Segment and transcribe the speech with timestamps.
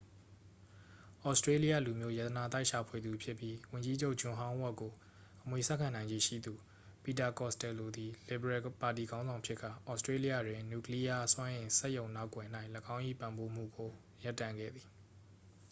[1.21, 4.91] သြစတြေးလျလူမျိုး ရတနာသိုက်ရှာဖွေသူဖြစ်ပြီး ဝန်ကြီးချုပ် ဂျွန်ဟောင်းဝက်ကို
[5.43, 6.53] အမွေဆက်ခံနိုင်ခြေရှိသူ
[7.03, 12.47] ပီတာ ကော့စတယ်လိုသည် လစ်ဗရယ်ပါတီခေါင်းဆောင်ဖြစ်ကာ သြစတြေးလျတွင် နျူကလီးယား စွမ်းအင် စက်ရုံနောက်ကွယ်၌
[12.93, 13.91] ၎င်း၏ ပံ့ပိုးမှုကို
[14.23, 14.87] ရပ်တန့်ခဲ့သည်